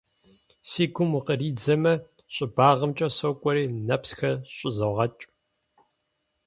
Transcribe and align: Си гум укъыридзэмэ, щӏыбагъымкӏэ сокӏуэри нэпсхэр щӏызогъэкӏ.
Си 0.69 0.83
гум 0.93 1.11
укъыридзэмэ, 1.17 1.93
щӏыбагъымкӏэ 2.33 3.07
сокӏуэри 3.17 3.65
нэпсхэр 3.87 4.35
щӏызогъэкӏ. 4.55 5.23